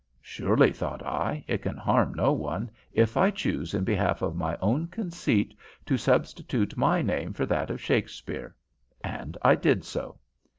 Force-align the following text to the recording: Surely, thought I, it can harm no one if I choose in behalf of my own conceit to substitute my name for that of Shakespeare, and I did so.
Surely, 0.23 0.71
thought 0.71 1.05
I, 1.05 1.45
it 1.47 1.59
can 1.59 1.77
harm 1.77 2.15
no 2.15 2.31
one 2.31 2.71
if 2.91 3.15
I 3.17 3.29
choose 3.29 3.75
in 3.75 3.83
behalf 3.83 4.23
of 4.23 4.35
my 4.35 4.57
own 4.59 4.87
conceit 4.87 5.53
to 5.85 5.95
substitute 5.95 6.75
my 6.75 7.03
name 7.03 7.33
for 7.33 7.45
that 7.45 7.69
of 7.69 7.79
Shakespeare, 7.79 8.55
and 9.03 9.37
I 9.43 9.53
did 9.53 9.85
so. 9.85 10.17